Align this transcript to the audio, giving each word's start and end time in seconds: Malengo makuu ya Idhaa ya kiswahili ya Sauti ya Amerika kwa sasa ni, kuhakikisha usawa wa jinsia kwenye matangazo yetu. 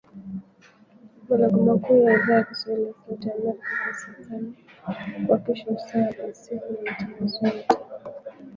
Malengo 1.29 1.59
makuu 1.63 2.03
ya 2.03 2.13
Idhaa 2.15 2.33
ya 2.35 2.43
kiswahili 2.43 2.85
ya 2.87 2.93
Sauti 3.07 3.27
ya 3.27 3.35
Amerika 3.37 3.75
kwa 3.85 3.95
sasa 3.95 4.37
ni, 4.37 4.53
kuhakikisha 5.25 5.65
usawa 5.69 6.05
wa 6.05 6.11
jinsia 6.25 6.59
kwenye 6.59 6.81
matangazo 6.85 7.47
yetu. 7.47 7.75